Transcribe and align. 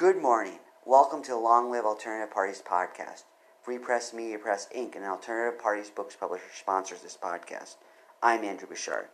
Good 0.00 0.22
morning. 0.22 0.54
Welcome 0.86 1.22
to 1.24 1.32
the 1.32 1.36
Long 1.36 1.70
Live 1.70 1.84
Alternative 1.84 2.32
Parties 2.32 2.62
podcast. 2.66 3.24
Free 3.62 3.76
Press 3.76 4.14
Media 4.14 4.38
Press 4.38 4.66
Inc., 4.74 4.96
an 4.96 5.02
alternative 5.02 5.60
parties 5.60 5.90
books 5.90 6.16
publisher, 6.16 6.42
sponsors 6.58 7.02
this 7.02 7.18
podcast. 7.22 7.76
I'm 8.22 8.42
Andrew 8.42 8.66
Bouchard. 8.66 9.08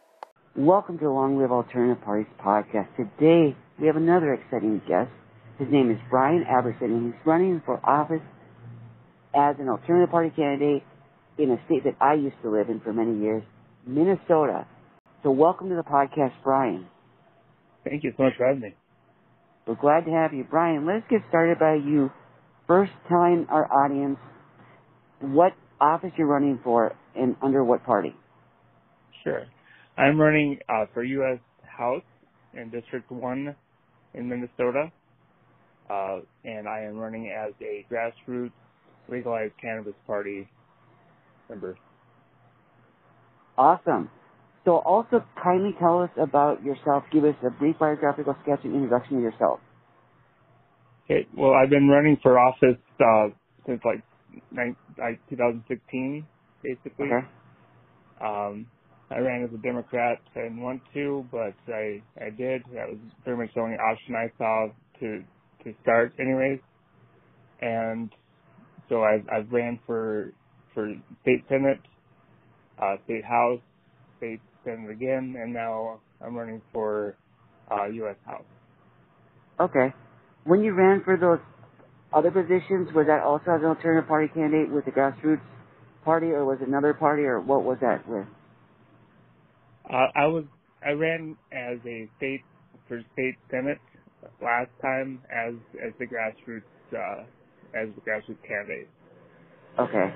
Welcome 0.55 0.97
to 0.99 1.07
the 1.07 1.11
Long 1.11 1.41
Live 1.41 1.51
Alternative 1.51 2.01
Parties 2.05 2.29
podcast. 2.41 2.87
Today, 2.97 3.57
we 3.81 3.89
have 3.89 3.97
another 3.97 4.33
exciting 4.33 4.81
guest. 4.87 5.11
His 5.59 5.67
name 5.73 5.91
is 5.91 5.99
Brian 6.09 6.43
Abrahamson, 6.43 6.93
and 6.93 7.13
he's 7.13 7.27
running 7.27 7.61
for 7.67 7.81
office 7.85 8.23
as 9.35 9.57
an 9.59 9.69
alternative 9.69 10.13
party 10.13 10.31
candidate 10.37 10.85
in 11.37 11.51
a 11.51 11.57
state 11.67 11.83
that 11.83 11.97
I 12.01 12.15
used 12.15 12.37
to 12.45 12.51
live 12.53 12.69
in 12.69 12.79
for 12.79 12.93
many 12.93 13.19
years, 13.19 13.43
Minnesota. 13.85 14.69
So 15.25 15.33
welcome 15.33 15.69
to 15.69 15.75
the 15.75 15.83
podcast, 15.83 16.35
Brian. 16.45 16.87
Thank 17.83 18.05
you 18.05 18.13
so 18.17 18.23
much 18.23 18.35
for 18.39 18.47
having 18.47 18.61
me. 18.61 18.77
We're 19.67 19.75
glad 19.75 20.05
to 20.05 20.13
have 20.13 20.33
you. 20.33 20.45
Brian, 20.49 20.87
let's 20.87 21.05
get 21.11 21.21
started 21.29 21.59
by 21.59 21.75
you 21.75 22.11
first 22.67 22.93
telling 23.09 23.47
our 23.51 23.67
audience 23.73 24.19
what 25.21 25.53
office 25.81 26.13
you're 26.17 26.27
running 26.27 26.61
for 26.63 26.95
and 27.17 27.37
under 27.43 27.65
what 27.65 27.85
party. 27.85 28.15
Sure. 29.25 29.43
I'm 29.99 30.21
running 30.21 30.59
uh, 30.69 30.87
for 30.95 31.03
U.S. 31.03 31.39
House 31.63 32.03
in 32.55 32.71
District 32.71 33.11
1 33.11 33.57
in 34.15 34.29
Minnesota, 34.29 34.93
uh, 35.91 36.19
and 36.45 36.69
I 36.69 36.83
am 36.83 36.97
running 36.97 37.31
as 37.31 37.53
a 37.61 37.85
grassroots 37.93 38.53
legalized 39.09 39.55
cannabis 39.61 39.95
party 40.07 40.49
member. 41.49 41.77
Awesome. 43.59 44.11
So 44.67 44.79
also 44.79 45.25
kindly 45.43 45.77
tell 45.79 46.03
us 46.03 46.11
about 46.21 46.65
yourself. 46.65 47.05
Give 47.13 47.25
us 47.25 47.37
a 47.47 47.51
brief 47.51 47.79
biographical 47.79 48.37
sketch 48.43 48.61
and 48.65 48.75
introduction 48.75 49.19
of 49.19 49.23
yourself. 49.23 49.61
Okay. 51.05 51.29
Well, 51.37 51.53
I've 51.55 51.71
been 51.71 51.89
running 51.89 52.19
for 52.21 52.37
office 52.37 52.83
uh, 53.01 53.29
since 53.65 53.81
like, 53.85 54.03
like 54.99 55.21
2016, 55.31 56.27
basically. 56.65 57.07
Okay. 57.07 57.27
Um, 58.21 58.67
I 59.11 59.19
ran 59.21 59.45
as 59.45 59.55
a 59.55 59.63
Democrat. 59.63 60.19
I 60.35 60.41
didn't 60.41 60.61
want 60.61 60.83
to, 60.95 61.25
but 61.31 61.55
I 61.73 62.03
I 62.19 62.31
did. 62.37 62.63
That 62.75 62.89
was 62.91 62.99
pretty 63.23 63.39
much 63.39 63.51
the 63.55 63.61
only 63.61 63.77
option 63.77 64.17
I 64.17 64.33
saw 64.37 64.67
to 65.01 65.23
to 65.65 65.75
start, 65.83 66.13
anyways. 66.19 66.59
And 67.61 68.11
so 68.89 69.05
I've 69.05 69.25
I've 69.33 69.53
ran 69.53 69.79
for 69.87 70.33
for 70.75 70.93
state 71.23 71.45
senate, 71.49 71.79
uh, 72.83 72.97
state 73.05 73.25
house, 73.25 73.61
state 74.19 74.41
senate 74.67 74.91
again, 74.93 75.37
and 75.41 75.55
now 75.55 76.03
I'm 76.21 76.37
running 76.37 76.63
for 76.75 77.19
uh, 77.73 77.87
U.S. 77.87 78.19
House. 78.27 78.47
Okay. 79.61 79.95
When 80.45 80.63
you 80.63 80.75
ran 80.75 81.03
for 81.05 81.17
those 81.19 81.41
other 82.13 82.31
positions, 82.31 82.89
was 82.95 83.07
that 83.09 83.23
also 83.23 83.53
as 83.53 83.63
an 83.63 83.67
alternative 83.69 84.09
party 84.09 84.29
candidate 84.35 84.73
with 84.73 84.85
the 84.87 84.93
grassroots 84.93 85.43
party, 86.05 86.29
or 86.29 86.45
was 86.45 86.59
it 86.63 86.69
another 86.69 86.95
party, 86.95 87.25
or 87.25 87.41
what 87.41 87.65
was 87.65 87.79
that 87.81 88.09
with? 88.09 88.27
Uh, 89.91 90.09
I 90.17 90.27
was 90.27 90.45
I 90.85 90.91
ran 90.93 91.39
as 91.53 91.79
a 91.87 92.11
state 92.19 92.47
for 92.89 93.01
state 93.13 93.37
senate 93.51 93.81
last 94.43 94.71
time 94.83 95.23
as 95.31 95.55
as 95.87 95.95
the 95.99 96.07
grassroots 96.07 96.63
uh, 96.93 97.25
as 97.75 97.95
the 97.97 98.03
grassroots 98.03 98.43
candidate. 98.47 98.91
Okay. 99.79 100.15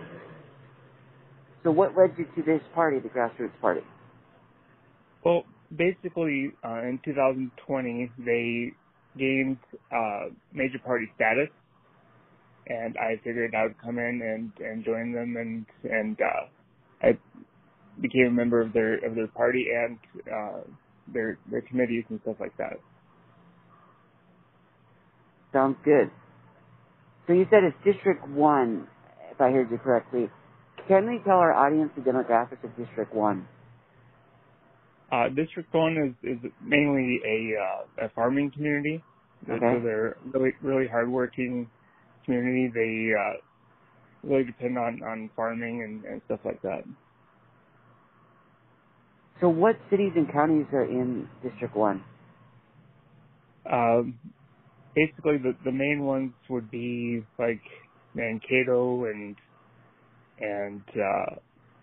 So 1.64 1.70
what 1.70 1.96
led 1.96 2.18
you 2.18 2.26
to 2.36 2.42
this 2.42 2.62
party, 2.74 3.00
the 3.00 3.08
grassroots 3.08 3.58
party? 3.60 3.82
Well, 5.24 5.44
basically, 5.76 6.52
uh, 6.64 6.82
in 6.82 7.00
2020, 7.04 8.12
they 8.24 8.72
gained 9.18 9.58
uh, 9.92 10.30
major 10.52 10.78
party 10.84 11.06
status, 11.16 11.48
and 12.66 12.96
I 12.96 13.16
figured 13.24 13.54
I 13.54 13.64
would 13.64 13.80
come 13.82 13.98
in 13.98 14.20
and 14.22 14.66
and 14.66 14.84
join 14.84 15.12
them, 15.12 15.36
and 15.36 15.66
and 15.90 16.16
uh, 16.20 17.06
I 17.06 17.18
became 18.00 18.26
a 18.28 18.30
member 18.30 18.60
of 18.60 18.72
their 18.72 18.94
of 19.04 19.14
their 19.14 19.28
party 19.28 19.66
and 19.74 19.98
uh, 20.32 20.60
their 21.12 21.38
their 21.50 21.62
committees 21.62 22.04
and 22.08 22.20
stuff 22.22 22.36
like 22.40 22.56
that. 22.58 22.74
Sounds 25.52 25.76
good. 25.84 26.10
So 27.26 27.32
you 27.32 27.46
said 27.50 27.64
it's 27.64 27.76
District 27.84 28.26
One, 28.28 28.86
if 29.30 29.40
I 29.40 29.50
heard 29.50 29.70
you 29.70 29.78
correctly. 29.78 30.30
Can 30.88 31.06
we 31.08 31.20
tell 31.24 31.36
our 31.36 31.52
audience 31.52 31.90
the 31.96 32.02
demographics 32.02 32.64
of 32.64 32.76
District 32.76 33.14
One? 33.14 33.46
Uh, 35.12 35.28
District 35.28 35.72
One 35.74 35.96
is 35.96 36.30
is 36.30 36.38
mainly 36.64 37.20
a 37.26 37.60
uh, 37.60 38.06
a 38.06 38.08
farming 38.10 38.52
community. 38.52 39.02
Okay. 39.48 39.58
So 39.60 39.80
they're 39.82 40.16
really 40.32 40.52
really 40.62 40.86
hardworking 40.86 41.68
community. 42.24 42.70
They 42.72 43.12
uh, 43.18 43.40
really 44.22 44.44
depend 44.44 44.78
on 44.78 45.02
on 45.02 45.30
farming 45.34 45.82
and, 45.82 46.04
and 46.04 46.22
stuff 46.26 46.40
like 46.44 46.62
that. 46.62 46.84
So 49.40 49.48
what 49.48 49.76
cities 49.90 50.12
and 50.16 50.30
counties 50.30 50.66
are 50.72 50.84
in 50.84 51.26
District 51.42 51.74
1? 51.74 52.04
Um, 53.72 54.18
basically, 54.94 55.38
the 55.38 55.56
the 55.64 55.72
main 55.72 56.04
ones 56.04 56.32
would 56.48 56.70
be 56.70 57.24
like 57.38 57.62
Mankato 58.14 59.06
and 59.06 59.36
and 60.40 60.82
uh, 60.94 61.36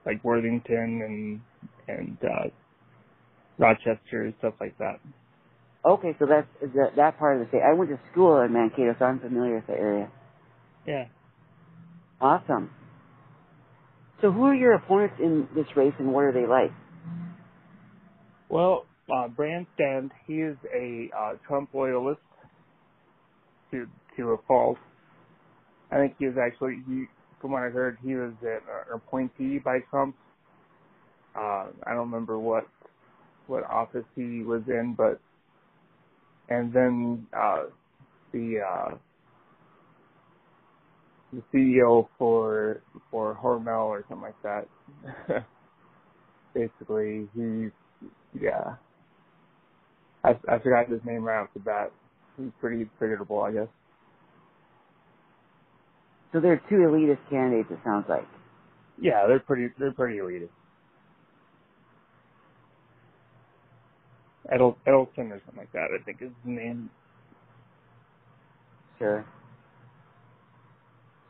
like 0.06 0.24
Worthington 0.24 1.42
and 1.88 1.98
and 1.98 2.18
uh, 2.24 2.50
Rochester 3.58 4.24
and 4.24 4.34
stuff 4.40 4.56
like 4.60 4.78
that. 4.80 5.00
Okay, 5.86 6.16
so 6.20 6.26
that's 6.28 6.48
that, 6.76 6.96
that 6.98 7.20
part 7.20 7.38
of 7.38 7.44
the 7.44 7.50
state. 7.50 7.62
I 7.66 7.74
went 7.74 7.90
to 7.92 8.00
school 8.12 8.42
in 8.42 8.54
Mankato, 8.54 8.96
so 9.00 9.06
I'm 9.06 9.20
familiar 9.20 9.56
with 9.56 9.68
the 9.68 9.74
area. 9.74 10.12
Yeah. 10.86 11.06
Awesome. 12.20 12.72
So 14.22 14.32
who 14.32 14.46
are 14.46 14.56
your 14.56 14.74
opponents 14.74 15.16
in 15.20 15.48
this 15.56 15.68
race 15.76 15.94
and 16.00 16.12
what 16.14 16.26
are 16.26 16.34
they 16.34 16.48
like? 16.48 16.72
Well, 18.50 18.86
uh, 19.10 19.28
Branstad, 19.30 20.10
he 20.26 20.36
is 20.36 20.58
a 20.76 21.10
uh, 21.18 21.34
Trump 21.48 21.70
loyalist 21.74 22.22
to 23.72 23.88
to 24.18 24.24
a 24.32 24.38
fault. 24.48 24.78
I 25.92 25.98
think 25.98 26.16
he 26.20 26.26
was 26.26 26.36
actually, 26.38 26.82
he, 26.88 27.06
from 27.42 27.52
what 27.52 27.64
I 27.64 27.70
heard, 27.70 27.98
he 28.04 28.16
was 28.16 28.34
an 28.42 28.60
appointee 28.94 29.60
by 29.64 29.80
Trump. 29.90 30.16
Uh, 31.36 31.68
I 31.86 31.92
don't 31.94 32.12
remember 32.12 32.40
what 32.40 32.66
what 33.48 33.64
office 33.70 34.06
he 34.16 34.44
was 34.44 34.64
in, 34.68 34.96
but 34.98 35.20
and 36.50 36.74
then 36.74 37.28
uh, 37.38 37.66
the 38.34 38.60
uh, 38.68 38.96
the 41.34 41.42
CEO 41.54 42.08
for 42.18 42.82
for 43.12 43.38
Hormel 43.44 43.88
or 43.88 44.06
something 44.10 44.24
like 44.34 44.44
that. 44.44 45.46
Basically, 46.56 47.30
he 47.36 47.70
yeah. 48.40 48.76
I 50.24 50.32
I 50.50 50.60
forgot 50.60 50.90
his 50.90 51.02
name 51.06 51.24
right 51.24 51.42
off 51.44 51.50
the 51.54 51.62
bat. 51.62 51.92
He's 52.38 52.52
pretty 52.62 52.90
forgettable, 53.00 53.42
I 53.42 53.54
guess. 53.54 53.68
So 56.34 56.42
there 56.42 56.54
are 56.54 56.62
two 56.70 56.78
elitist 56.78 57.30
candidates. 57.30 57.70
It 57.72 57.80
sounds 57.86 58.06
like. 58.10 58.28
Yeah, 59.02 59.28
they're 59.28 59.40
pretty 59.42 59.74
they're 59.80 59.94
pretty 59.94 60.20
elitist. 60.20 60.50
Edel, 64.54 64.78
Edelson 64.88 65.32
or 65.32 65.42
something 65.46 65.58
like 65.58 65.72
that, 65.74 65.88
I 65.94 66.04
think 66.04 66.18
is 66.22 66.30
his 66.30 66.46
name. 66.46 66.90
Sure. 69.00 69.26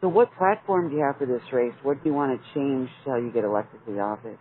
So 0.01 0.07
what 0.07 0.29
platform 0.37 0.89
do 0.89 0.95
you 0.95 1.03
have 1.03 1.17
for 1.17 1.25
this 1.25 1.41
race? 1.51 1.73
What 1.81 2.03
do 2.03 2.09
you 2.09 2.15
want 2.15 2.39
to 2.39 2.53
change 2.53 2.89
how 3.05 3.15
you 3.17 3.31
get 3.31 3.43
elected 3.43 3.79
to 3.85 3.93
the 3.93 3.99
office? 3.99 4.37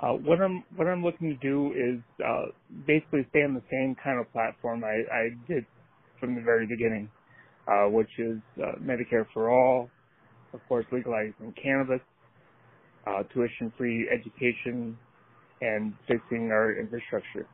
Uh, 0.00 0.12
what 0.12 0.40
I'm 0.40 0.64
what 0.76 0.86
I'm 0.86 1.02
looking 1.02 1.28
to 1.28 1.36
do 1.46 1.72
is 1.72 2.00
uh, 2.24 2.46
basically 2.86 3.26
stay 3.30 3.40
on 3.42 3.52
the 3.54 3.62
same 3.70 3.94
kind 4.02 4.18
of 4.18 4.32
platform 4.32 4.82
I, 4.82 5.02
I 5.12 5.28
did 5.46 5.66
from 6.18 6.34
the 6.36 6.40
very 6.40 6.66
beginning, 6.66 7.10
uh, 7.68 7.86
which 7.86 8.08
is 8.18 8.38
uh, 8.62 8.78
Medicare 8.80 9.26
for 9.34 9.50
all, 9.50 9.90
of 10.54 10.60
course 10.68 10.86
legalizing 10.90 11.52
cannabis, 11.62 12.00
uh, 13.06 13.24
tuition-free 13.34 14.08
education, 14.08 14.96
and 15.60 15.94
fixing 16.08 16.50
our 16.52 16.78
infrastructure. 16.78 17.48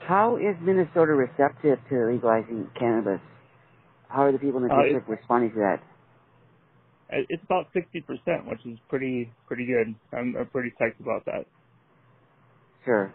How 0.00 0.36
is 0.36 0.56
Minnesota 0.62 1.12
receptive 1.14 1.78
to 1.90 2.06
legalizing 2.12 2.68
cannabis? 2.78 3.20
How 4.08 4.22
are 4.24 4.32
the 4.32 4.38
people 4.38 4.58
in 4.58 4.64
the 4.64 4.70
Uh, 4.70 4.82
district 4.82 5.08
responding 5.08 5.50
to 5.52 5.56
that? 5.60 5.82
Uh, 7.12 7.22
It's 7.28 7.42
about 7.44 7.72
60%, 7.74 8.46
which 8.48 8.64
is 8.66 8.78
pretty 8.88 9.32
pretty 9.46 9.66
good. 9.66 9.94
I'm, 10.12 10.36
I'm 10.36 10.48
pretty 10.48 10.72
psyched 10.80 11.00
about 11.00 11.24
that. 11.26 11.46
Sure. 12.84 13.12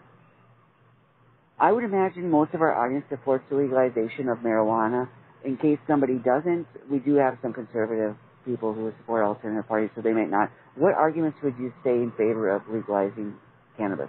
I 1.58 1.72
would 1.72 1.84
imagine 1.84 2.30
most 2.30 2.54
of 2.54 2.62
our 2.62 2.74
audience 2.74 3.04
supports 3.10 3.44
the 3.50 3.56
legalization 3.56 4.28
of 4.28 4.38
marijuana. 4.38 5.08
In 5.44 5.56
case 5.58 5.78
somebody 5.88 6.18
doesn't, 6.18 6.66
we 6.90 6.98
do 7.00 7.14
have 7.16 7.38
some 7.42 7.52
conservative 7.52 8.16
people 8.46 8.72
who 8.72 8.92
support 8.98 9.24
alternative 9.24 9.68
parties, 9.68 9.90
so 9.94 10.00
they 10.00 10.12
might 10.12 10.30
not. 10.30 10.50
What 10.76 10.94
arguments 10.94 11.38
would 11.42 11.54
you 11.58 11.72
say 11.84 11.90
in 11.90 12.12
favor 12.12 12.54
of 12.54 12.62
legalizing 12.72 13.34
cannabis? 13.76 14.08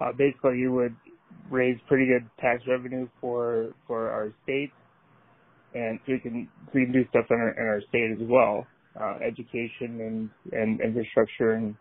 Uh, 0.00 0.12
basically, 0.16 0.58
you 0.58 0.72
would 0.72 0.96
raise 1.50 1.78
pretty 1.88 2.06
good 2.06 2.28
tax 2.40 2.62
revenue 2.66 3.08
for 3.20 3.70
for 3.86 4.10
our 4.10 4.32
state, 4.44 4.72
and 5.74 6.00
so 6.06 6.12
we 6.12 6.18
can 6.20 6.48
we 6.74 6.84
can 6.84 6.92
do 6.92 7.06
stuff 7.10 7.26
in 7.30 7.36
our, 7.36 7.50
in 7.50 7.66
our 7.66 7.80
state 7.88 8.10
as 8.12 8.28
well, 8.28 8.66
uh, 9.00 9.18
education 9.26 10.00
and 10.00 10.30
and 10.52 10.80
infrastructure 10.80 11.52
and 11.52 11.74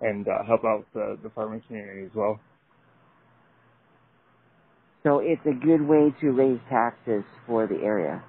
and 0.00 0.26
uh, 0.28 0.44
help 0.46 0.64
out 0.64 0.86
the 0.94 1.18
the 1.22 1.30
farming 1.30 1.62
community 1.66 2.04
as 2.04 2.14
well. 2.14 2.38
So 5.04 5.18
it's 5.18 5.44
a 5.44 5.52
good 5.52 5.82
way 5.82 6.14
to 6.22 6.30
raise 6.30 6.60
taxes 6.70 7.24
for 7.46 7.66
the 7.66 7.76
area. 7.76 8.24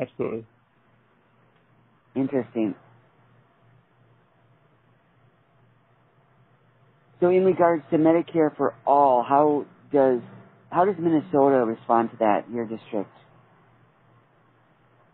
Absolutely. 0.00 0.46
Interesting. 2.14 2.74
So 7.20 7.28
in 7.28 7.44
regards 7.44 7.84
to 7.90 7.98
Medicare 7.98 8.54
for 8.56 8.74
all, 8.86 9.22
how 9.22 9.64
does 9.92 10.20
how 10.70 10.84
does 10.84 10.96
Minnesota 10.98 11.64
respond 11.64 12.10
to 12.10 12.16
that, 12.18 12.50
your 12.52 12.66
district? 12.66 13.10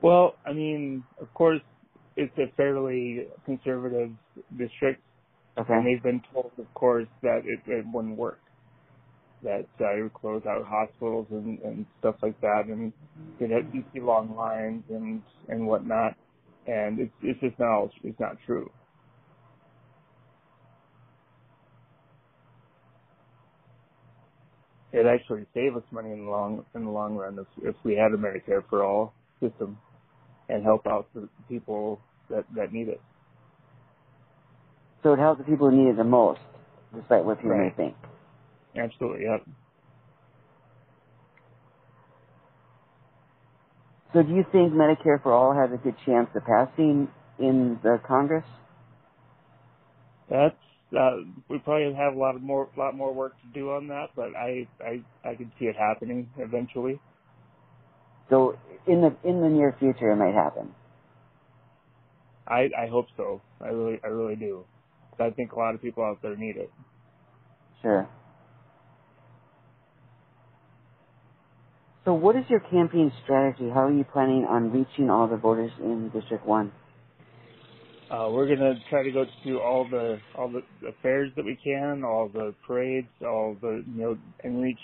Well, 0.00 0.36
I 0.46 0.52
mean, 0.52 1.04
of 1.20 1.32
course, 1.34 1.60
it's 2.16 2.32
a 2.38 2.52
fairly 2.56 3.26
conservative 3.44 4.10
district. 4.56 5.02
Okay. 5.58 5.72
And 5.74 5.86
they've 5.86 6.02
been 6.02 6.22
told, 6.32 6.52
of 6.58 6.72
course, 6.74 7.08
that 7.22 7.42
it, 7.44 7.60
it 7.66 7.84
wouldn't 7.92 8.16
work. 8.16 8.38
That 9.42 9.66
uh, 9.80 9.98
it 9.98 10.02
would 10.02 10.14
close 10.14 10.42
out 10.48 10.64
hospitals 10.66 11.26
and, 11.30 11.58
and 11.60 11.86
stuff 12.00 12.16
like 12.22 12.40
that, 12.40 12.64
and 12.66 12.92
you'd 13.38 13.50
have 13.50 13.64
see 13.92 14.00
long 14.00 14.34
lines 14.34 14.82
and 14.88 15.22
and 15.48 15.66
whatnot. 15.66 16.16
And 16.68 17.00
it's 17.00 17.14
it's 17.22 17.40
just 17.40 17.58
not 17.58 17.90
it's 18.04 18.20
not 18.20 18.36
true. 18.46 18.70
It 24.92 25.06
actually 25.06 25.46
save 25.54 25.76
us 25.76 25.82
money 25.90 26.12
in 26.12 26.26
the 26.26 26.30
long 26.30 26.64
in 26.74 26.84
the 26.84 26.90
long 26.90 27.16
run 27.16 27.38
if 27.38 27.64
if 27.64 27.76
we 27.84 27.94
had 27.94 28.12
a 28.12 28.18
Medicare 28.18 28.62
for 28.70 28.84
all 28.84 29.14
system 29.42 29.78
and 30.48 30.62
help 30.62 30.86
out 30.86 31.08
the 31.14 31.28
people 31.48 32.00
that 32.30 32.44
that 32.54 32.72
need 32.72 32.88
it. 32.88 33.00
So 35.02 35.14
it 35.14 35.18
helps 35.18 35.38
the 35.38 35.44
people 35.44 35.70
who 35.70 35.76
need 35.76 35.90
it 35.90 35.96
the 35.96 36.04
most, 36.04 36.40
despite 36.94 37.24
what 37.24 37.38
people 37.38 37.50
Right. 37.50 37.70
may 37.76 37.84
think. 37.84 37.96
Absolutely, 38.76 39.24
yep. 39.24 39.44
So 44.18 44.24
do 44.24 44.34
you 44.34 44.44
think 44.50 44.72
Medicare 44.72 45.22
for 45.22 45.32
all 45.32 45.54
has 45.54 45.70
a 45.72 45.80
good 45.80 45.94
chance 46.04 46.28
of 46.34 46.42
passing 46.44 47.06
in 47.38 47.78
the 47.84 48.00
Congress? 48.04 48.44
That's 50.28 50.56
uh, 50.92 51.18
we 51.48 51.60
probably 51.60 51.94
have 51.94 52.14
a 52.14 52.18
lot 52.18 52.34
of 52.34 52.42
more 52.42 52.68
lot 52.76 52.96
more 52.96 53.14
work 53.14 53.34
to 53.42 53.46
do 53.54 53.70
on 53.70 53.86
that, 53.88 54.06
but 54.16 54.34
I 54.34 54.66
I 54.80 55.04
I 55.24 55.36
can 55.36 55.52
see 55.56 55.66
it 55.66 55.76
happening 55.76 56.28
eventually. 56.36 56.98
So 58.28 58.58
in 58.88 59.02
the 59.02 59.14
in 59.22 59.40
the 59.40 59.48
near 59.48 59.76
future, 59.78 60.10
it 60.10 60.16
might 60.16 60.34
happen. 60.34 60.74
I 62.48 62.70
I 62.76 62.88
hope 62.90 63.06
so. 63.16 63.40
I 63.60 63.68
really 63.68 64.00
I 64.02 64.08
really 64.08 64.34
do. 64.34 64.64
I 65.20 65.30
think 65.30 65.52
a 65.52 65.58
lot 65.60 65.76
of 65.76 65.80
people 65.80 66.02
out 66.02 66.18
there 66.22 66.34
need 66.34 66.56
it. 66.56 66.72
Sure. 67.82 68.08
So 72.08 72.14
what 72.14 72.36
is 72.36 72.44
your 72.48 72.60
campaign 72.60 73.12
strategy? 73.22 73.68
How 73.68 73.84
are 73.84 73.92
you 73.92 74.02
planning 74.02 74.46
on 74.48 74.72
reaching 74.72 75.10
all 75.10 75.28
the 75.28 75.36
voters 75.36 75.70
in 75.78 76.08
District 76.08 76.46
1? 76.46 76.72
Uh, 78.10 78.30
we're 78.32 78.48
gonna 78.48 78.80
try 78.88 79.02
to 79.02 79.12
go 79.12 79.26
to 79.44 79.60
all 79.60 79.86
the 79.90 80.18
all 80.34 80.50
the, 80.50 80.62
the 80.80 80.94
fairs 81.02 81.30
that 81.36 81.44
we 81.44 81.54
can, 81.62 82.02
all 82.04 82.30
the 82.32 82.54
parades, 82.66 83.08
all 83.20 83.54
the 83.60 83.84
you 83.86 84.00
know, 84.02 84.18
and 84.42 84.62
reach 84.62 84.80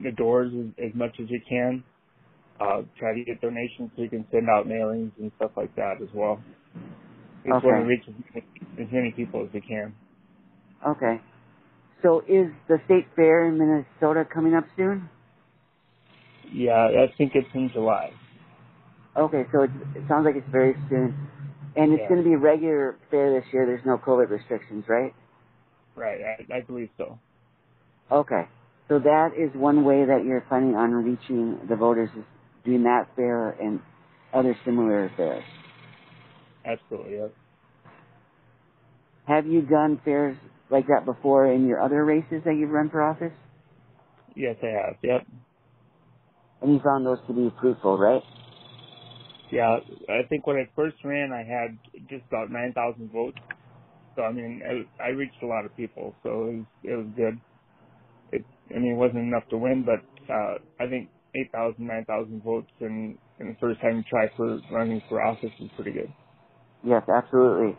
the 0.00 0.12
doors 0.12 0.52
as, 0.54 0.90
as 0.90 0.94
much 0.94 1.10
as 1.20 1.26
we 1.28 1.42
can. 1.48 1.82
Uh, 2.60 2.82
try 3.00 3.12
to 3.12 3.24
get 3.26 3.40
donations 3.40 3.90
so 3.96 4.02
we 4.02 4.08
can 4.08 4.24
send 4.30 4.48
out 4.48 4.68
mailings 4.68 5.10
and 5.18 5.32
stuff 5.34 5.50
like 5.56 5.74
that 5.74 5.94
as 6.00 6.08
well. 6.14 6.40
We 7.44 7.50
just 7.50 7.64
want 7.64 7.78
to 7.78 7.82
reach 7.82 8.04
as 8.06 8.14
many, 8.32 8.86
as 8.86 8.92
many 8.92 9.12
people 9.16 9.44
as 9.44 9.52
we 9.52 9.60
can. 9.60 9.92
Okay. 10.86 11.20
So 12.04 12.20
is 12.20 12.52
the 12.68 12.78
state 12.84 13.08
fair 13.16 13.48
in 13.48 13.58
Minnesota 13.58 14.24
coming 14.32 14.54
up 14.54 14.66
soon? 14.76 15.10
Yeah, 16.52 16.88
I 17.04 17.12
think 17.18 17.32
it's 17.34 17.50
in 17.54 17.70
July. 17.74 18.20
Okay, 19.16 19.44
so 19.52 19.64
it 19.64 19.70
sounds 20.08 20.24
like 20.26 20.36
it's 20.36 20.52
very 20.52 20.76
soon. 20.88 21.14
And 21.76 21.92
it's 21.94 22.02
Yeah. 22.02 22.08
going 22.08 22.22
to 22.22 22.28
be 22.28 22.34
a 22.34 22.38
regular 22.38 22.98
fair 23.10 23.40
this 23.40 23.48
year. 23.52 23.66
There's 23.66 23.86
no 23.86 23.98
COVID 23.98 24.30
restrictions, 24.30 24.84
right? 24.88 25.14
Right, 25.96 26.20
I, 26.22 26.58
I 26.58 26.60
believe 26.66 26.90
so. 26.98 27.20
Okay. 28.12 28.44
So 28.88 29.00
that 29.00 29.30
is 29.38 29.50
one 29.60 29.84
way 29.84 30.04
that 30.06 30.24
you're 30.26 30.42
planning 30.42 30.76
on 30.76 30.92
reaching 30.92 31.66
the 31.68 31.76
voters 31.76 32.10
is 32.16 32.24
doing 32.64 32.84
that 32.84 33.08
fair 33.16 33.50
and 33.50 33.80
other 34.32 34.56
similar 34.64 35.12
fairs. 35.16 35.44
Absolutely, 36.64 37.16
yeah. 37.18 37.28
Have 39.26 39.46
you 39.46 39.62
done 39.62 40.00
fairs 40.04 40.38
like 40.70 40.86
that 40.88 41.04
before 41.06 41.46
in 41.52 41.66
your 41.66 41.80
other 41.80 42.04
races 42.04 42.42
that 42.44 42.56
you've 42.58 42.70
run 42.70 42.90
for 42.90 43.02
office? 43.02 43.36
Yes, 44.36 44.56
I 44.62 44.66
have. 44.68 44.96
Yep. 45.02 45.26
And 46.64 46.74
you 46.74 46.80
found 46.84 47.06
those 47.06 47.20
to 47.28 47.34
be 47.34 47.54
fruitful, 47.62 47.98
right? 47.98 48.24
Yeah, 49.52 49.78
I 50.08 50.26
think 50.28 50.46
when 50.46 50.56
I 50.58 50.70
first 50.76 50.96
ran, 51.04 51.32
I 51.32 51.44
had 51.44 51.78
just 52.10 52.24
about 52.30 52.50
9,000 52.50 53.12
votes. 53.12 53.38
So, 54.16 54.22
I 54.22 54.32
mean, 54.32 54.62
I, 55.00 55.04
I 55.04 55.08
reached 55.10 55.42
a 55.42 55.46
lot 55.46 55.66
of 55.66 55.76
people, 55.76 56.14
so 56.22 56.30
it 56.30 56.56
was, 56.56 56.66
it 56.84 56.96
was 56.96 57.08
good. 57.16 57.40
It, 58.32 58.46
I 58.74 58.78
mean, 58.80 58.92
it 58.94 58.98
wasn't 58.98 59.20
enough 59.28 59.48
to 59.50 59.58
win, 59.58 59.84
but, 59.86 60.02
uh, 60.32 60.56
I 60.80 60.88
think 60.88 61.10
8,000, 61.34 61.86
9,000 61.86 62.42
votes 62.44 62.70
in, 62.80 63.18
in 63.40 63.48
the 63.48 63.56
first 63.60 63.80
time 63.80 63.98
you 63.98 64.04
try 64.10 64.26
for 64.36 64.60
running 64.70 65.02
for 65.08 65.22
office 65.22 65.52
is 65.60 65.70
pretty 65.76 65.92
good. 65.92 66.12
Yes, 66.84 67.02
absolutely. 67.08 67.76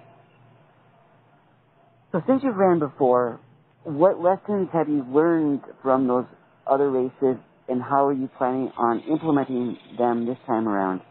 So 2.12 2.22
since 2.28 2.42
you've 2.44 2.58
ran 2.58 2.80
before, 2.80 3.42
what 3.84 4.22
lessons 4.22 4.70
have 4.74 4.90
you 4.90 5.06
learned 5.14 5.62
from 5.84 6.08
those 6.08 6.26
other 6.68 6.90
races 6.92 7.38
and 7.68 7.82
how 7.82 8.08
are 8.08 8.14
you 8.14 8.30
planning 8.38 8.72
on 8.78 9.02
implementing 9.10 9.78
them 9.98 10.26
this 10.26 10.38
time 10.46 10.68
around? 10.68 11.02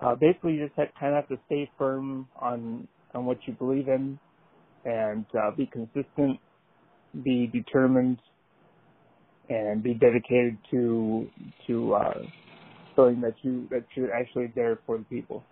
Uh, 0.00 0.14
basically, 0.14 0.54
you 0.54 0.66
just 0.66 0.76
have, 0.78 0.88
kind 0.98 1.14
of 1.14 1.22
have 1.22 1.28
to 1.28 1.38
stay 1.46 1.70
firm 1.78 2.28
on 2.40 2.88
on 3.14 3.26
what 3.26 3.38
you 3.46 3.52
believe 3.52 3.88
in, 3.88 4.18
and 4.84 5.26
uh, 5.38 5.50
be 5.56 5.66
consistent, 5.66 6.38
be 7.22 7.46
determined, 7.46 8.18
and 9.48 9.82
be 9.82 9.94
dedicated 9.94 10.56
to 10.70 11.28
to 11.66 11.94
uh, 11.94 12.22
showing 12.96 13.20
that 13.20 13.34
you 13.42 13.68
that 13.70 13.84
you're 13.94 14.12
actually 14.12 14.50
there 14.54 14.78
for 14.86 14.98
the 14.98 15.04
people. 15.04 15.44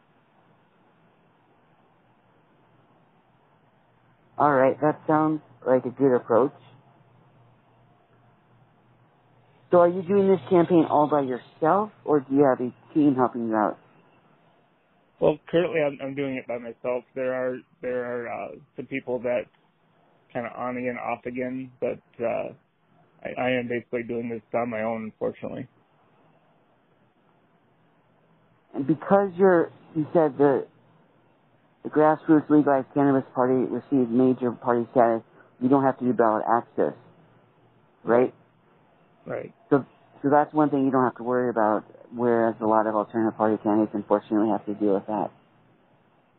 All 4.38 4.52
right, 4.52 4.80
that 4.80 5.00
sounds 5.06 5.42
like 5.66 5.85
a 5.85 5.90
good 5.90 6.16
approach. 6.16 6.54
So 9.70 9.78
are 9.78 9.88
you 9.88 10.02
doing 10.02 10.28
this 10.28 10.40
campaign 10.50 10.86
all 10.90 11.08
by 11.08 11.22
yourself 11.22 11.90
or 12.04 12.20
do 12.20 12.34
you 12.34 12.44
have 12.44 12.60
a 12.60 12.72
team 12.94 13.14
helping 13.14 13.48
you 13.48 13.54
out? 13.54 13.78
Well, 15.20 15.38
currently 15.50 15.80
I'm, 15.80 15.98
I'm 16.02 16.14
doing 16.14 16.36
it 16.36 16.46
by 16.48 16.58
myself. 16.58 17.04
There 17.14 17.34
are 17.34 17.56
there 17.82 18.04
are 18.04 18.28
uh, 18.28 18.48
some 18.76 18.86
people 18.86 19.20
that 19.20 19.42
kind 20.32 20.46
of 20.46 20.52
on 20.56 20.76
again, 20.76 20.96
off 20.96 21.24
again, 21.26 21.70
but 21.80 22.00
uh, 22.24 22.52
I, 23.22 23.40
I 23.40 23.50
am 23.50 23.68
basically 23.68 24.02
doing 24.02 24.28
this 24.28 24.42
on 24.54 24.70
my 24.70 24.82
own, 24.82 25.04
unfortunately. 25.04 25.68
And 28.74 28.86
because 28.86 29.30
you're, 29.36 29.70
you 29.94 30.06
said 30.12 30.38
the, 30.38 30.66
the 31.82 31.90
grassroots 31.90 32.48
legalized 32.48 32.86
cannabis 32.94 33.24
party 33.34 33.54
received 33.54 34.10
major 34.10 34.52
party 34.52 34.86
status, 34.92 35.22
you 35.60 35.68
don't 35.68 35.82
have 35.82 35.98
to 35.98 36.04
do 36.04 36.12
ballot 36.12 36.44
access, 36.48 36.94
right? 38.04 38.32
Right. 39.26 39.52
So, 39.70 39.84
so 40.22 40.30
that's 40.30 40.52
one 40.52 40.70
thing 40.70 40.84
you 40.84 40.90
don't 40.90 41.04
have 41.04 41.16
to 41.16 41.22
worry 41.22 41.50
about, 41.50 41.84
whereas 42.14 42.56
a 42.60 42.66
lot 42.66 42.86
of 42.86 42.94
alternative 42.94 43.36
party 43.36 43.56
candidates 43.62 43.92
unfortunately 43.94 44.48
have 44.50 44.64
to 44.66 44.74
deal 44.74 44.94
with 44.94 45.06
that. 45.06 45.30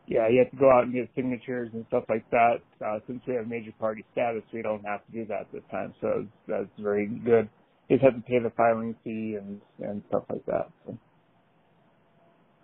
Yeah, 0.06 0.28
you 0.28 0.40
have 0.40 0.50
to 0.50 0.56
go 0.56 0.70
out 0.70 0.84
and 0.84 0.92
get 0.92 1.08
signatures 1.14 1.70
and 1.72 1.86
stuff 1.88 2.04
like 2.08 2.28
that. 2.30 2.56
Uh, 2.84 2.98
since 3.06 3.22
we 3.26 3.34
have 3.34 3.46
major 3.46 3.72
party 3.78 4.04
status, 4.12 4.42
we 4.52 4.60
don't 4.60 4.84
have 4.84 5.06
to 5.06 5.12
do 5.12 5.24
that 5.26 5.46
this 5.52 5.62
time, 5.70 5.94
so 6.00 6.26
that's 6.48 6.66
very 6.78 7.06
good. 7.06 7.48
You 7.88 7.96
just 7.96 8.04
have 8.04 8.16
to 8.16 8.20
pay 8.22 8.38
the 8.38 8.50
filing 8.56 8.96
fee 9.04 9.36
and 9.40 9.60
and 9.78 10.02
stuff 10.08 10.24
like 10.28 10.44
that. 10.46 10.70
So. 10.86 10.98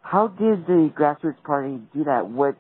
How 0.02 0.28
did 0.28 0.66
the 0.66 0.90
grassroots 0.98 1.42
party 1.44 1.78
do 1.94 2.04
that? 2.04 2.28
What, 2.28 2.56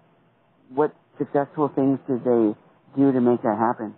what 0.68 0.94
successful 1.18 1.72
things 1.74 1.98
did 2.06 2.20
they 2.20 2.54
do 2.96 3.12
to 3.12 3.20
make 3.20 3.42
that 3.42 3.56
happen? 3.58 3.94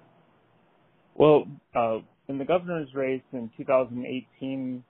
Well, 1.15 1.45
uh, 1.75 1.99
in 2.31 2.39
the 2.39 2.45
governor's 2.45 2.89
race 2.95 3.23
in 3.33 3.51
2018, 3.57 4.85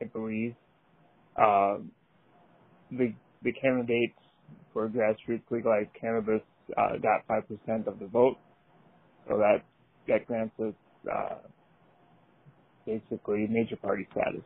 I 0.00 0.04
believe, 0.04 0.54
uh, 1.36 1.78
the 2.90 3.14
the 3.42 3.52
candidates 3.52 4.18
for 4.72 4.88
grassroots 4.88 5.42
legalized 5.50 5.88
cannabis 5.98 6.42
uh, 6.76 6.96
got 7.02 7.26
five 7.26 7.48
percent 7.48 7.88
of 7.88 7.98
the 7.98 8.06
vote. 8.06 8.36
So 9.26 9.38
that 9.38 9.64
that 10.08 10.26
grants 10.26 10.54
us 10.60 10.74
uh, 11.10 11.36
basically 12.86 13.46
major 13.48 13.76
party 13.76 14.06
status. 14.12 14.44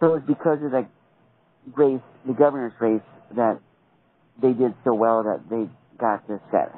So 0.00 0.16
it's 0.16 0.26
because 0.26 0.58
of 0.62 0.70
the 0.70 0.86
race, 1.74 2.00
the 2.26 2.34
governor's 2.34 2.74
race, 2.78 3.00
that 3.34 3.58
they 4.42 4.52
did 4.52 4.74
so 4.84 4.92
well 4.92 5.22
that 5.22 5.48
they 5.48 5.66
got 5.98 6.28
this 6.28 6.40
status. 6.50 6.76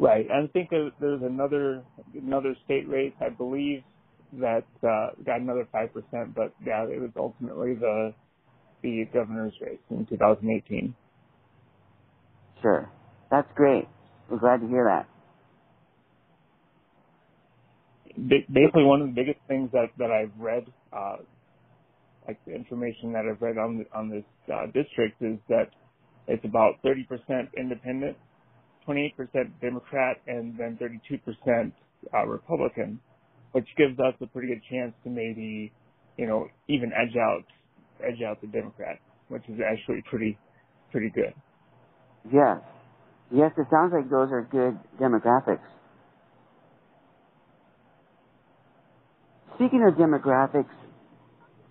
Right. 0.00 0.26
I 0.32 0.48
think 0.48 0.70
there's 0.72 1.22
another 1.22 1.84
another 2.16 2.56
state 2.66 2.88
race, 2.90 3.14
I 3.22 3.30
believe, 3.30 3.84
that 4.40 4.64
uh, 4.84 5.10
got 5.26 5.40
another 5.42 5.68
five 5.72 5.94
percent. 5.94 6.34
But 6.36 6.54
yeah, 6.66 6.84
it 6.84 7.00
was 7.00 7.12
ultimately 7.16 7.76
the 7.76 8.14
the 8.82 9.04
governor's 9.14 9.54
race 9.62 9.80
in 9.90 10.06
2018. 10.06 10.94
Sure, 12.62 12.90
that's 13.30 13.48
great. 13.56 13.88
We're 14.30 14.38
glad 14.40 14.60
to 14.62 14.68
hear 14.68 14.84
that. 14.86 15.08
Basically, 18.52 18.84
one 18.84 19.02
of 19.02 19.08
the 19.08 19.14
biggest 19.14 19.40
things 19.48 19.70
that 19.72 19.88
that 19.98 20.10
I've 20.10 20.32
read, 20.40 20.64
uh, 20.92 21.16
like 22.28 22.38
the 22.46 22.54
information 22.54 23.12
that 23.12 23.24
I've 23.30 23.42
read 23.42 23.58
on 23.58 23.86
on 23.94 24.10
this 24.10 24.24
uh, 24.52 24.66
district, 24.66 25.22
is 25.22 25.38
that 25.48 25.70
it's 26.28 26.44
about 26.44 26.74
30% 26.84 27.06
independent 27.58 28.16
28% 28.90 29.14
Democrat 29.60 30.16
and 30.26 30.58
then 30.58 30.78
32% 30.80 31.72
uh, 32.14 32.26
Republican, 32.26 33.00
which 33.52 33.66
gives 33.76 33.98
us 34.00 34.14
a 34.20 34.26
pretty 34.26 34.48
good 34.48 34.62
chance 34.70 34.92
to 35.04 35.10
maybe, 35.10 35.72
you 36.16 36.26
know, 36.26 36.46
even 36.68 36.90
edge 36.92 37.16
out, 37.16 37.44
edge 38.04 38.22
out 38.26 38.40
the 38.40 38.48
Democrat, 38.48 38.98
which 39.28 39.42
is 39.48 39.60
actually 39.64 40.02
pretty, 40.08 40.36
pretty 40.90 41.10
good. 41.14 41.34
Yes. 42.32 42.58
Yes, 43.32 43.52
it 43.56 43.66
sounds 43.70 43.92
like 43.94 44.10
those 44.10 44.30
are 44.32 44.46
good 44.50 44.78
demographics. 45.00 45.60
Speaking 49.54 49.86
of 49.86 49.94
demographics, 49.94 50.72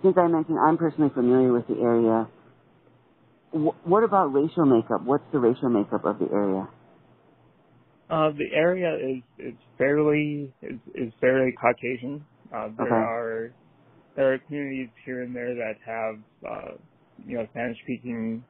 since 0.02 0.16
I 0.18 0.28
mentioned 0.28 0.58
I'm 0.60 0.78
personally 0.78 1.12
familiar 1.14 1.52
with 1.52 1.68
the 1.68 1.76
area, 1.82 2.30
what 3.52 4.04
about 4.04 4.28
racial 4.28 4.66
makeup? 4.66 5.04
What's 5.04 5.24
the 5.34 5.40
racial 5.40 5.70
makeup 5.70 6.06
of 6.06 6.20
the 6.20 6.28
area? 6.32 6.70
Uh, 8.10 8.32
the 8.32 8.56
area 8.56 8.96
is 8.96 9.24
is 9.38 9.54
fairly 9.78 10.52
is, 10.64 10.80
is 10.96 11.14
fairly 11.22 11.52
Caucasian. 11.60 12.26
Uh, 12.54 12.70
there 12.76 12.88
okay. 12.88 12.96
are 12.96 13.54
there 14.16 14.34
are 14.34 14.40
communities 14.40 14.90
here 15.06 15.22
and 15.22 15.36
there 15.36 15.54
that 15.54 15.76
have 15.86 16.16
uh, 16.50 16.72
you 17.26 17.38
know 17.38 17.46
Spanish 17.52 17.78
speaking 17.84 18.44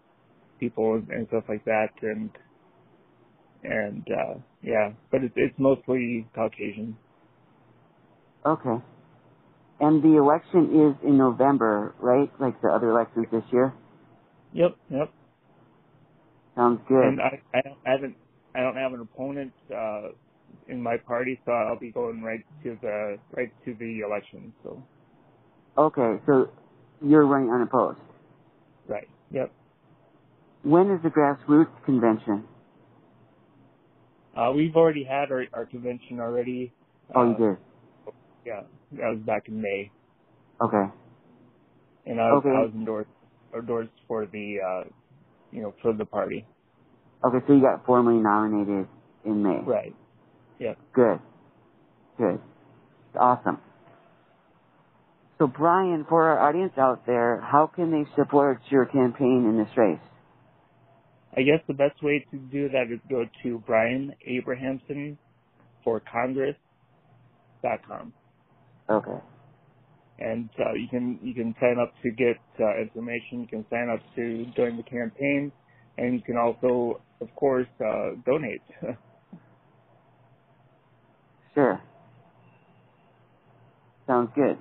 people 0.60 1.02
and 1.10 1.28
stuff 1.28 1.44
like 1.50 1.66
that, 1.66 1.90
and 2.02 2.30
and 3.64 4.08
uh, 4.10 4.40
yeah, 4.64 4.92
but 5.12 5.24
it's 5.24 5.34
it's 5.36 5.56
mostly 5.58 6.26
Caucasian. 6.34 6.98
Okay. 8.46 8.84
And 9.82 10.04
the 10.04 10.18
election 10.18 10.90
is 10.90 11.08
in 11.08 11.18
November, 11.18 11.96
right? 12.00 12.30
Like 12.40 12.62
the 12.62 12.70
other 12.70 12.90
elections 12.90 13.28
this 13.32 13.44
year. 13.52 13.74
Yep. 14.54 14.76
Yep. 14.90 15.14
Sounds 16.56 16.82
good. 16.88 17.04
And 17.04 17.20
I 17.22 17.42
I 17.54 17.92
haven't 17.92 18.16
I 18.56 18.62
don't 18.62 18.76
have 18.76 18.94
an 18.94 19.02
opponent 19.02 19.54
uh, 19.76 20.10
in 20.68 20.82
my 20.82 20.98
party, 20.98 21.40
so 21.46 21.52
I'll 21.52 21.80
be 21.80 21.92
going 21.92 22.22
right 22.22 22.44
to 22.64 22.78
the 22.82 23.18
right 23.36 23.52
to 23.66 23.74
the 23.76 24.00
election. 24.00 24.54
So. 24.64 24.84
Okay, 25.78 26.22
so 26.26 26.50
you're 27.02 27.26
running 27.26 27.52
unopposed. 27.52 28.00
Right. 28.88 29.08
Yep. 29.32 29.52
When 30.64 30.92
is 30.92 31.02
the 31.04 31.10
grassroots 31.10 31.86
convention? 31.86 32.44
Uh, 34.36 34.52
we've 34.52 34.76
already 34.76 35.04
had 35.04 35.32
our, 35.32 35.46
our 35.54 35.66
convention 35.66 36.20
already. 36.20 36.74
Oh, 37.16 37.30
you 37.30 37.38
did. 37.38 37.58
Uh, 38.08 38.12
yeah, 38.46 38.62
that 38.94 39.10
was 39.10 39.20
back 39.26 39.48
in 39.48 39.62
May. 39.62 39.92
Okay. 40.62 40.92
And 42.06 42.20
I 42.20 42.32
was, 42.32 42.44
okay. 42.46 42.50
I 42.50 42.62
was 42.62 42.72
endorsed 42.74 43.10
endorsed 43.56 43.92
for 44.08 44.26
the 44.26 44.58
uh, 44.66 44.90
you 45.52 45.62
know 45.62 45.74
for 45.82 45.94
the 45.94 46.06
party. 46.06 46.46
Okay, 47.24 47.46
so 47.48 47.54
you 47.54 47.62
got 47.62 47.86
formally 47.86 48.22
nominated 48.22 48.88
in 49.26 49.44
May. 49.44 49.60
Right. 49.66 49.96
Yeah. 50.60 50.74
Good. 50.94 51.20
Good. 52.18 52.40
Awesome. 53.20 53.60
So 55.38 55.48
Brian, 55.48 56.06
for 56.08 56.30
our 56.30 56.50
audience 56.50 56.74
out 56.78 57.06
there, 57.06 57.42
how 57.42 57.68
can 57.74 57.92
they 57.92 58.06
support 58.16 58.62
your 58.70 58.86
campaign 58.86 59.46
in 59.50 59.58
this 59.58 59.70
race? 59.78 60.00
I 61.36 61.42
guess 61.42 61.60
the 61.68 61.74
best 61.74 62.02
way 62.04 62.26
to 62.32 62.38
do 62.38 62.70
that 62.70 62.92
is 62.92 63.00
go 63.10 63.26
to 63.44 63.64
Brian 63.66 64.14
Abrahamson 64.28 65.18
for 65.84 66.02
Congress.com. 66.12 68.14
Okay. 68.90 69.24
And 70.20 70.50
uh, 70.60 70.74
you 70.74 70.88
can 70.90 71.20
you 71.24 71.34
can 71.34 71.56
sign 71.62 71.78
up 71.82 71.94
to 72.04 72.12
get 72.12 72.36
uh, 72.60 72.82
information. 72.82 73.40
You 73.42 73.48
can 73.48 73.66
sign 73.70 73.88
up 73.94 74.02
to 74.18 74.46
join 74.58 74.76
the 74.76 74.84
campaign, 74.84 75.52
and 76.00 76.14
you 76.14 76.22
can 76.22 76.38
also 76.38 77.02
of 77.22 77.34
course, 77.36 77.68
uh, 77.86 78.12
donate. 78.26 78.62
sure. 81.54 81.82
Sounds 84.08 84.32
good. 84.36 84.58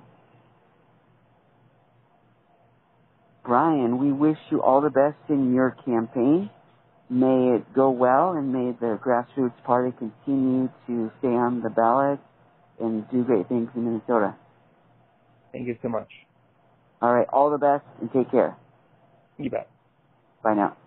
Brian, 3.43 3.97
we 3.97 4.11
wish 4.11 4.37
you 4.51 4.61
all 4.61 4.81
the 4.81 4.89
best 4.89 5.17
in 5.29 5.53
your 5.55 5.75
campaign. 5.85 6.49
May 7.09 7.55
it 7.55 7.73
go 7.73 7.89
well 7.89 8.33
and 8.33 8.53
may 8.53 8.71
the 8.79 8.99
Grassroots 9.03 9.63
Party 9.63 9.91
continue 9.97 10.69
to 10.85 11.11
stay 11.19 11.29
on 11.29 11.61
the 11.63 11.69
ballot 11.69 12.19
and 12.79 13.09
do 13.09 13.23
great 13.23 13.47
things 13.47 13.69
in 13.75 13.85
Minnesota. 13.85 14.35
Thank 15.51 15.67
you 15.67 15.77
so 15.81 15.89
much. 15.89 16.09
All 17.01 17.11
right. 17.11 17.27
All 17.33 17.49
the 17.49 17.57
best 17.57 17.83
and 18.01 18.11
take 18.13 18.29
care. 18.29 18.55
You 19.37 19.49
bet. 19.49 19.67
Bye 20.43 20.53
now. 20.53 20.77